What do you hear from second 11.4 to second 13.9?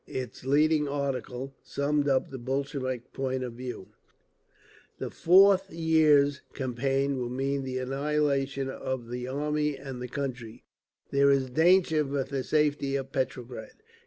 danger for the safety of Petrograd….